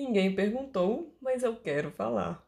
Ninguém 0.00 0.34
perguntou, 0.34 1.14
mas 1.20 1.42
eu 1.42 1.54
quero 1.54 1.90
falar. 1.90 2.42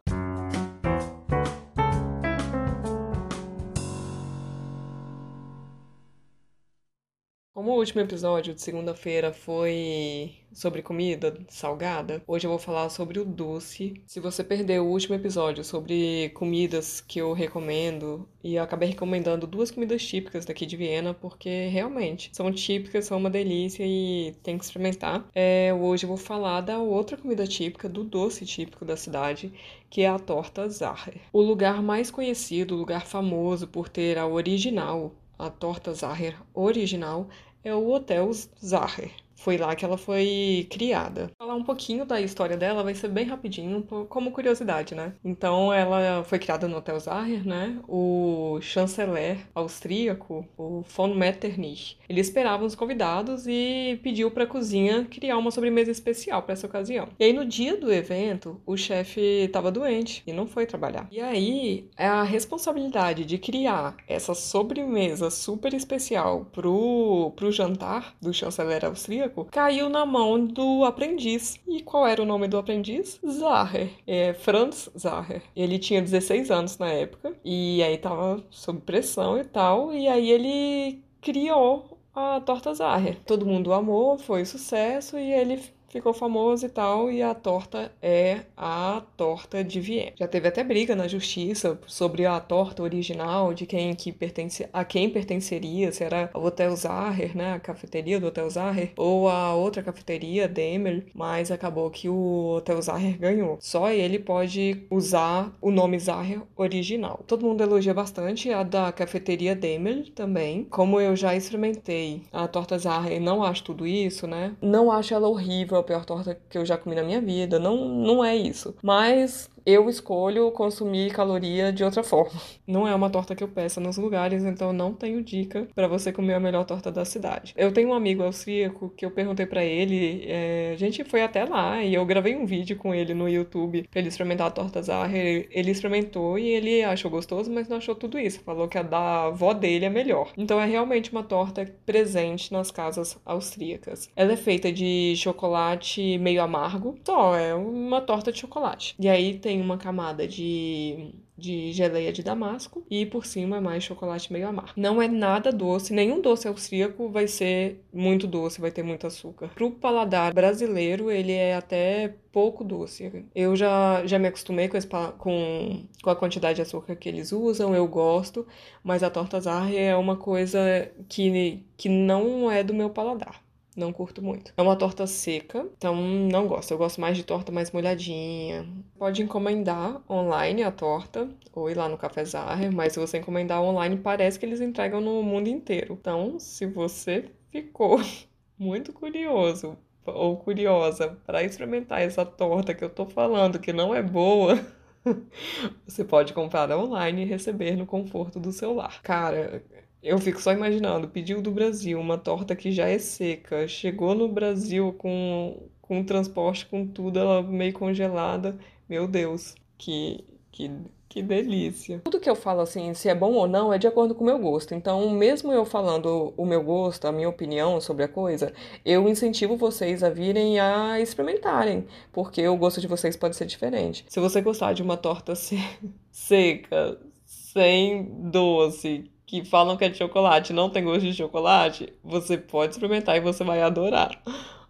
Como 7.53 7.71
o 7.71 7.77
último 7.77 8.01
episódio 8.01 8.55
de 8.55 8.63
segunda-feira 8.63 9.31
foi 9.31 10.33
sobre 10.51 10.81
comida 10.81 11.37
salgada, 11.47 12.19
hoje 12.25 12.47
eu 12.47 12.49
vou 12.49 12.57
falar 12.57 12.89
sobre 12.89 13.19
o 13.19 13.25
doce. 13.25 13.93
Se 14.07 14.19
você 14.19 14.43
perdeu 14.43 14.83
o 14.83 14.89
último 14.89 15.13
episódio 15.13 15.63
sobre 15.63 16.29
comidas 16.33 16.99
que 16.99 17.19
eu 17.19 17.31
recomendo, 17.31 18.27
e 18.43 18.55
eu 18.55 18.63
acabei 18.63 18.89
recomendando 18.89 19.45
duas 19.45 19.69
comidas 19.69 20.03
típicas 20.03 20.45
daqui 20.45 20.65
de 20.65 20.75
Viena, 20.75 21.13
porque 21.13 21.67
realmente 21.67 22.31
são 22.33 22.51
típicas, 22.51 23.05
são 23.05 23.19
uma 23.19 23.29
delícia 23.29 23.85
e 23.85 24.33
tem 24.41 24.57
que 24.57 24.65
experimentar. 24.65 25.23
É, 25.35 25.71
hoje 25.79 26.05
eu 26.05 26.09
vou 26.09 26.17
falar 26.17 26.61
da 26.61 26.79
outra 26.79 27.17
comida 27.17 27.45
típica, 27.45 27.87
do 27.87 28.03
doce 28.03 28.47
típico 28.47 28.83
da 28.83 28.97
cidade, 28.97 29.53
que 29.91 30.01
é 30.01 30.07
a 30.07 30.17
torta 30.17 30.67
Zacher. 30.67 31.21
O 31.31 31.39
lugar 31.39 31.83
mais 31.83 32.09
conhecido, 32.09 32.73
o 32.73 32.79
lugar 32.79 33.05
famoso 33.05 33.67
por 33.67 33.89
ter 33.89 34.17
a 34.17 34.25
original 34.25 35.11
a 35.45 35.49
torta 35.49 35.93
Zacher 35.93 36.35
original 36.53 37.27
é 37.65 37.75
o 37.75 37.89
Hotel 37.89 38.31
Zacher. 38.63 39.11
Foi 39.43 39.57
lá 39.57 39.75
que 39.75 39.83
ela 39.83 39.97
foi 39.97 40.65
criada. 40.69 41.29
Falar 41.37 41.55
um 41.55 41.65
pouquinho 41.65 42.05
da 42.05 42.21
história 42.21 42.55
dela 42.55 42.81
vai 42.81 42.95
ser 42.95 43.09
bem 43.09 43.25
rapidinho, 43.25 43.83
como 44.07 44.31
curiosidade, 44.31 44.95
né? 44.95 45.15
Então, 45.21 45.73
ela 45.73 46.23
foi 46.23 46.39
criada 46.39 46.65
no 46.65 46.77
Hotel 46.77 46.97
Zacher, 46.97 47.45
né? 47.45 47.77
O 47.85 48.57
chanceler 48.61 49.39
austríaco, 49.53 50.47
o 50.57 50.81
von 50.95 51.13
Metternich, 51.13 51.97
ele 52.07 52.21
esperava 52.21 52.63
os 52.63 52.73
convidados 52.73 53.45
e 53.45 53.99
pediu 54.01 54.31
para 54.31 54.45
a 54.45 54.47
cozinha 54.47 55.05
criar 55.11 55.37
uma 55.37 55.51
sobremesa 55.51 55.91
especial 55.91 56.41
para 56.43 56.53
essa 56.53 56.65
ocasião. 56.65 57.09
E 57.19 57.25
aí, 57.25 57.33
no 57.33 57.45
dia 57.45 57.75
do 57.75 57.91
evento, 57.91 58.61
o 58.65 58.77
chefe 58.77 59.19
estava 59.19 59.69
doente 59.69 60.23
e 60.25 60.31
não 60.31 60.47
foi 60.47 60.65
trabalhar. 60.65 61.09
E 61.11 61.19
aí, 61.19 61.89
a 61.97 62.23
responsabilidade 62.23 63.25
de 63.25 63.37
criar 63.37 63.97
essa 64.07 64.33
sobremesa 64.33 65.29
super 65.29 65.73
especial 65.73 66.45
pro, 66.53 67.33
pro 67.35 67.51
jantar 67.51 68.15
do 68.21 68.33
chanceler 68.33 68.85
austríaco 68.85 69.32
caiu 69.51 69.89
na 69.89 70.05
mão 70.05 70.45
do 70.45 70.83
aprendiz. 70.85 71.59
E 71.67 71.81
qual 71.81 72.07
era 72.07 72.21
o 72.21 72.25
nome 72.25 72.47
do 72.47 72.57
aprendiz? 72.57 73.19
Zaher. 73.25 73.89
É, 74.05 74.33
Franz 74.33 74.89
Zaher. 74.97 75.41
Ele 75.55 75.79
tinha 75.79 76.01
16 76.01 76.51
anos 76.51 76.77
na 76.77 76.89
época 76.89 77.33
e 77.43 77.81
aí 77.83 77.97
tava 77.97 78.43
sob 78.49 78.81
pressão 78.81 79.37
e 79.39 79.43
tal. 79.43 79.93
E 79.93 80.07
aí 80.07 80.29
ele 80.31 81.03
criou 81.21 81.97
a 82.15 82.39
torta 82.41 82.73
Zaher. 82.73 83.19
Todo 83.25 83.45
mundo 83.45 83.73
amou, 83.73 84.17
foi 84.17 84.45
sucesso 84.45 85.17
e 85.17 85.31
ele 85.31 85.59
ficou 85.93 86.11
famoso 86.11 86.65
e 86.65 86.69
tal, 86.69 87.11
e 87.11 87.21
a 87.21 87.35
torta 87.35 87.91
é 88.01 88.41
a 88.57 89.03
torta 89.15 89.63
de 89.63 89.79
Viena. 89.79 90.11
Já 90.15 90.27
teve 90.27 90.47
até 90.47 90.63
briga 90.63 90.95
na 90.95 91.07
justiça 91.07 91.79
sobre 91.85 92.25
a 92.25 92.39
torta 92.39 92.81
original, 92.81 93.53
de 93.53 93.67
quem 93.67 93.93
que 93.93 94.11
pertence, 94.11 94.67
a 94.73 94.83
quem 94.83 95.07
pertenceria, 95.07 95.91
se 95.91 96.03
era 96.03 96.31
o 96.33 96.39
Hotel 96.39 96.75
Zaher, 96.75 97.37
né, 97.37 97.53
a 97.53 97.59
cafeteria 97.59 98.19
do 98.19 98.27
Hotel 98.27 98.49
Zaher, 98.49 98.91
ou 98.97 99.29
a 99.29 99.53
outra 99.53 99.83
cafeteria, 99.83 100.47
Demel, 100.47 101.03
mas 101.13 101.51
acabou 101.51 101.91
que 101.91 102.09
o 102.09 102.55
Hotel 102.57 102.81
Zaher 102.81 103.19
ganhou. 103.19 103.57
Só 103.61 103.91
ele 103.91 104.17
pode 104.17 104.83
usar 104.89 105.55
o 105.61 105.69
nome 105.69 105.99
Zaher 105.99 106.41
original. 106.55 107.19
Todo 107.27 107.45
mundo 107.45 107.61
elogia 107.61 107.93
bastante 107.93 108.51
a 108.51 108.63
da 108.63 108.91
cafeteria 108.91 109.55
Demel 109.55 110.05
também. 110.15 110.63
Como 110.63 110.99
eu 110.99 111.15
já 111.15 111.35
experimentei 111.35 112.23
a 112.31 112.47
torta 112.47 112.79
Zaher 112.79 113.13
e 113.13 113.19
não 113.19 113.43
acho 113.43 113.63
tudo 113.63 113.85
isso, 113.85 114.25
né, 114.25 114.55
não 114.59 114.91
acho 114.91 115.13
ela 115.13 115.27
horrível, 115.27 115.82
a 115.83 115.85
pior 115.85 116.05
torta 116.05 116.37
que 116.49 116.57
eu 116.57 116.65
já 116.65 116.77
comi 116.77 116.95
na 116.95 117.03
minha 117.03 117.21
vida. 117.21 117.59
Não, 117.59 117.87
não 117.87 118.25
é 118.25 118.35
isso. 118.35 118.75
Mas 118.81 119.49
eu 119.65 119.89
escolho 119.89 120.51
consumir 120.51 121.11
caloria 121.11 121.71
de 121.71 121.83
outra 121.83 122.03
forma. 122.03 122.39
Não 122.67 122.87
é 122.87 122.95
uma 122.95 123.09
torta 123.09 123.35
que 123.35 123.43
eu 123.43 123.47
peço 123.47 123.79
nos 123.81 123.97
lugares, 123.97 124.43
então 124.43 124.71
não 124.71 124.93
tenho 124.93 125.21
dica 125.21 125.67
para 125.75 125.87
você 125.87 126.11
comer 126.11 126.33
a 126.35 126.39
melhor 126.39 126.63
torta 126.65 126.91
da 126.91 127.03
cidade. 127.03 127.53
Eu 127.57 127.71
tenho 127.71 127.89
um 127.89 127.93
amigo 127.93 128.23
austríaco 128.23 128.93
que 128.95 129.05
eu 129.05 129.11
perguntei 129.11 129.45
para 129.45 129.63
ele, 129.63 130.23
é, 130.27 130.71
a 130.73 130.77
gente 130.77 131.03
foi 131.03 131.21
até 131.21 131.43
lá 131.43 131.83
e 131.83 131.93
eu 131.93 132.05
gravei 132.05 132.35
um 132.35 132.45
vídeo 132.45 132.77
com 132.77 132.93
ele 132.95 133.13
no 133.13 133.27
YouTube 133.27 133.87
pra 133.91 133.99
ele 133.99 134.07
experimentar 134.07 134.47
a 134.47 134.51
torta 134.51 134.81
Zaher. 134.81 135.47
Ele 135.51 135.71
experimentou 135.71 136.39
e 136.39 136.47
ele 136.47 136.83
achou 136.83 137.11
gostoso, 137.11 137.51
mas 137.51 137.67
não 137.67 137.77
achou 137.77 137.95
tudo 137.95 138.17
isso. 138.17 138.41
Falou 138.41 138.67
que 138.67 138.77
a 138.77 138.83
da 138.83 139.25
avó 139.25 139.53
dele 139.53 139.85
é 139.85 139.89
melhor. 139.89 140.31
Então 140.37 140.59
é 140.59 140.65
realmente 140.65 141.11
uma 141.11 141.23
torta 141.23 141.69
presente 141.85 142.51
nas 142.51 142.71
casas 142.71 143.17
austríacas. 143.25 144.09
Ela 144.15 144.33
é 144.33 144.37
feita 144.37 144.71
de 144.71 145.15
chocolate 145.17 146.17
meio 146.17 146.41
amargo, 146.41 146.97
só 147.05 147.35
é 147.35 147.53
uma 147.53 148.01
torta 148.01 148.31
de 148.31 148.39
chocolate. 148.39 148.95
E 148.99 149.09
aí 149.09 149.37
tem 149.37 149.52
tem 149.53 149.61
uma 149.61 149.77
camada 149.77 150.27
de, 150.27 151.13
de 151.37 151.71
geleia 151.73 152.11
de 152.11 152.23
damasco 152.23 152.83
e 152.89 153.05
por 153.05 153.23
cima 153.23 153.57
é 153.57 153.59
mais 153.59 153.83
chocolate 153.83 154.33
meio 154.33 154.47
amargo. 154.47 154.73
Não 154.75 154.99
é 154.99 155.07
nada 155.07 155.51
doce, 155.51 155.93
nenhum 155.93 156.19
doce 156.19 156.47
austríaco 156.47 157.07
vai 157.09 157.27
ser 157.27 157.85
muito 157.93 158.25
doce, 158.25 158.59
vai 158.59 158.71
ter 158.71 158.81
muito 158.81 159.05
açúcar. 159.05 159.49
Pro 159.49 159.69
paladar 159.69 160.33
brasileiro, 160.33 161.11
ele 161.11 161.31
é 161.31 161.53
até 161.55 162.15
pouco 162.31 162.63
doce. 162.63 163.27
Eu 163.35 163.55
já, 163.55 164.03
já 164.07 164.17
me 164.17 164.27
acostumei 164.27 164.67
com, 164.67 164.75
esse, 164.75 164.87
com, 164.87 165.83
com 166.01 166.09
a 166.09 166.15
quantidade 166.15 166.55
de 166.55 166.63
açúcar 166.63 166.95
que 166.95 167.07
eles 167.07 167.31
usam, 167.31 167.75
eu 167.75 167.87
gosto, 167.87 168.47
mas 168.83 169.03
a 169.03 169.09
torta 169.11 169.39
Zarre 169.39 169.77
é 169.77 169.95
uma 169.95 170.15
coisa 170.15 170.59
que, 171.07 171.63
que 171.77 171.89
não 171.89 172.49
é 172.49 172.63
do 172.63 172.73
meu 172.73 172.89
paladar. 172.89 173.43
Não 173.75 173.91
curto 173.91 174.21
muito. 174.21 174.53
É 174.55 174.61
uma 174.61 174.75
torta 174.75 175.07
seca, 175.07 175.67
então 175.77 175.95
não 175.95 176.47
gosto. 176.47 176.71
Eu 176.71 176.77
gosto 176.77 177.01
mais 177.01 177.17
de 177.17 177.23
torta 177.23 177.51
mais 177.51 177.71
molhadinha. 177.71 178.67
Pode 178.97 179.23
encomendar 179.23 180.01
online 180.09 180.63
a 180.63 180.71
torta, 180.71 181.27
ou 181.53 181.69
ir 181.69 181.75
lá 181.75 181.89
no 181.89 181.97
Café 181.97 182.23
Zahra, 182.23 182.71
mas 182.71 182.93
se 182.93 182.99
você 182.99 183.17
encomendar 183.17 183.61
online, 183.61 183.97
parece 183.97 184.39
que 184.39 184.45
eles 184.45 184.61
entregam 184.61 185.01
no 185.01 185.23
mundo 185.23 185.47
inteiro. 185.47 185.97
Então, 185.99 186.39
se 186.39 186.65
você 186.65 187.25
ficou 187.51 187.99
muito 188.57 188.93
curioso 188.93 189.75
ou 190.05 190.37
curiosa 190.37 191.17
para 191.25 191.43
experimentar 191.43 192.01
essa 192.01 192.25
torta 192.25 192.73
que 192.73 192.83
eu 192.83 192.89
tô 192.89 193.05
falando 193.05 193.59
que 193.59 193.73
não 193.73 193.95
é 193.95 194.01
boa, 194.01 194.59
você 195.87 196.03
pode 196.03 196.33
comprar 196.33 196.69
online 196.77 197.23
e 197.23 197.25
receber 197.25 197.75
no 197.75 197.85
conforto 197.85 198.39
do 198.39 198.51
seu 198.51 198.73
lar. 198.73 199.01
Cara, 199.01 199.63
eu 200.03 200.19
fico 200.19 200.41
só 200.41 200.51
imaginando, 200.51 201.07
pediu 201.07 201.41
do 201.41 201.49
Brasil 201.49 201.97
uma 201.97 202.17
torta 202.17 202.55
que 202.55 202.71
já 202.71 202.87
é 202.89 202.99
seca, 202.99 203.67
chegou 203.67 204.13
no 204.13 204.27
Brasil 204.27 204.93
com, 204.97 205.63
com 205.81 206.03
transporte, 206.03 206.65
com 206.65 206.85
tudo, 206.85 207.17
ela 207.19 207.41
meio 207.41 207.71
congelada. 207.71 208.57
Meu 208.89 209.07
Deus, 209.07 209.55
que, 209.77 210.25
que, 210.51 210.69
que 211.07 211.21
delícia. 211.21 212.01
Tudo 212.03 212.19
que 212.19 212.29
eu 212.29 212.35
falo 212.35 212.59
assim, 212.59 212.93
se 212.93 213.07
é 213.07 213.15
bom 213.15 213.31
ou 213.31 213.47
não, 213.47 213.71
é 213.71 213.77
de 213.77 213.87
acordo 213.87 214.13
com 214.13 214.25
o 214.25 214.27
meu 214.27 214.37
gosto. 214.37 214.75
Então, 214.75 215.09
mesmo 215.09 215.53
eu 215.53 215.63
falando 215.63 216.33
o 216.35 216.45
meu 216.45 216.61
gosto, 216.61 217.07
a 217.07 217.11
minha 217.11 217.29
opinião 217.29 217.79
sobre 217.79 218.03
a 218.03 218.07
coisa, 218.09 218.51
eu 218.83 219.07
incentivo 219.07 219.55
vocês 219.55 220.03
a 220.03 220.09
virem 220.09 220.59
a 220.59 220.99
experimentarem, 220.99 221.87
porque 222.11 222.45
o 222.45 222.57
gosto 222.57 222.81
de 222.81 222.87
vocês 222.87 223.15
pode 223.15 223.37
ser 223.37 223.45
diferente. 223.45 224.03
Se 224.09 224.19
você 224.19 224.41
gostar 224.41 224.73
de 224.73 224.83
uma 224.83 224.97
torta 224.97 225.33
seca, 226.11 226.99
sem 227.25 228.03
doce, 228.29 229.12
que 229.25 229.43
falam 229.45 229.77
que 229.77 229.85
é 229.85 229.89
de 229.89 229.97
chocolate 229.97 230.53
não 230.53 230.69
tem 230.69 230.83
gosto 230.83 231.01
de 231.01 231.13
chocolate, 231.13 231.93
você 232.03 232.37
pode 232.37 232.73
experimentar 232.73 233.17
e 233.17 233.21
você 233.21 233.43
vai 233.43 233.61
adorar. 233.61 234.21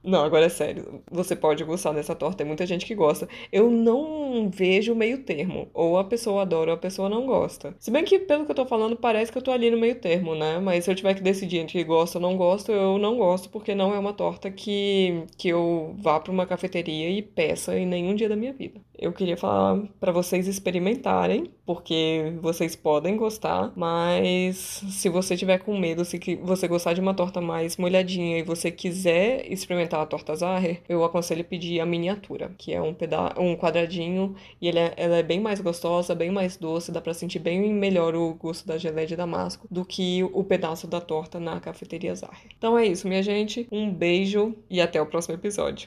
Não, 0.04 0.22
agora 0.22 0.48
é 0.48 0.50
sério. 0.50 1.02
Você 1.10 1.34
pode 1.34 1.64
gostar 1.64 1.94
dessa 1.94 2.14
torta, 2.14 2.40
tem 2.40 2.48
muita 2.48 2.66
gente 2.66 2.86
que 2.86 2.94
gosta. 2.94 3.28
Eu 3.52 3.72
não 3.72 4.50
vejo 4.50 4.94
meio 4.94 5.24
termo. 5.24 5.70
Ou 5.74 5.98
a 5.98 6.04
pessoa 6.04 6.42
adora 6.42 6.72
ou 6.72 6.76
a 6.76 6.80
pessoa 6.80 7.08
não 7.08 7.26
gosta. 7.26 7.74
Se 7.80 7.90
bem 7.90 8.04
que, 8.04 8.20
pelo 8.20 8.46
que 8.46 8.52
eu 8.52 8.56
tô 8.56 8.66
falando, 8.66 8.98
parece 8.98 9.32
que 9.32 9.38
eu 9.38 9.42
tô 9.42 9.52
ali 9.52 9.72
no 9.72 9.78
meio 9.78 9.96
termo, 9.96 10.36
né? 10.36 10.60
Mas 10.60 10.84
se 10.84 10.92
eu 10.92 10.96
tiver 10.96 11.14
que 11.14 11.22
decidir 11.22 11.60
entre 11.60 11.82
gosto 11.86 12.16
ou 12.16 12.22
não 12.22 12.36
gosto, 12.36 12.72
eu 12.72 12.98
não 12.98 13.18
gosto, 13.18 13.50
porque 13.50 13.74
não 13.74 13.94
é 13.94 14.00
uma 14.00 14.12
torta 14.12 14.52
que, 14.52 15.24
que 15.38 15.48
eu 15.48 15.96
vá 16.00 16.20
pra 16.20 16.34
uma 16.34 16.46
cafeteria 16.46 17.10
e 17.10 17.22
peça 17.22 17.78
em 17.78 17.86
nenhum 17.86 18.14
dia 18.14 18.28
da 18.28 18.36
minha 18.36 18.52
vida. 18.52 18.82
Eu 19.04 19.12
queria 19.12 19.36
falar 19.36 19.84
para 20.00 20.14
vocês 20.14 20.48
experimentarem, 20.48 21.52
porque 21.66 22.38
vocês 22.42 22.74
podem 22.74 23.18
gostar, 23.18 23.74
mas 23.76 24.82
se 24.90 25.10
você 25.10 25.36
tiver 25.36 25.58
com 25.58 25.78
medo, 25.78 26.06
se 26.06 26.18
você 26.42 26.70
gostar 26.70 26.94
de 26.94 27.02
uma 27.02 27.14
torta 27.14 27.42
mais 27.42 27.76
molhadinha 27.76 28.40
e 28.40 28.44
você 28.44 28.72
quiser 28.72 29.46
experimentar 29.52 30.00
a 30.00 30.06
torta 30.06 30.34
Zaher, 30.38 30.82
eu 30.88 31.04
aconselho 31.04 31.44
pedir 31.44 31.82
a 31.82 31.86
miniatura, 31.86 32.52
que 32.58 32.74
é 32.74 32.82
um, 32.82 32.94
peda 32.94 33.34
um 33.38 33.58
quadradinho 33.58 34.36
e 34.62 34.70
é, 34.70 34.94
ela 34.96 35.18
é 35.18 35.24
bem 35.24 35.42
mais 35.42 35.60
gostosa, 35.60 36.16
bem 36.16 36.32
mais 36.32 36.56
doce, 36.56 36.90
dá 36.90 37.02
pra 37.02 37.14
sentir 37.14 37.40
bem 37.40 37.74
melhor 37.74 38.16
o 38.16 38.34
gosto 38.36 38.66
da 38.66 38.78
geleia 38.78 39.06
de 39.06 39.18
damasco 39.18 39.68
do 39.70 39.84
que 39.84 40.24
o 40.32 40.46
pedaço 40.46 40.88
da 40.88 41.02
torta 41.02 41.42
na 41.42 41.60
cafeteria 41.60 42.16
Zaher. 42.16 42.38
Então 42.58 42.78
é 42.78 42.86
isso, 42.86 43.06
minha 43.06 43.22
gente. 43.22 43.68
Um 43.70 43.94
beijo 43.94 44.56
e 44.70 44.80
até 44.80 45.02
o 45.02 45.06
próximo 45.06 45.36
episódio. 45.36 45.82